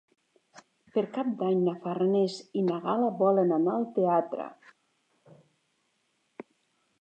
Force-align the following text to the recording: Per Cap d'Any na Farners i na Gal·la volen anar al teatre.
Per 0.93 1.01
Cap 1.17 1.27
d'Any 1.41 1.59
na 1.67 1.75
Farners 1.83 2.37
i 2.61 2.63
na 2.69 2.79
Gal·la 2.87 3.11
volen 3.19 3.53
anar 3.59 3.77
al 3.77 3.87
teatre. 3.99 4.49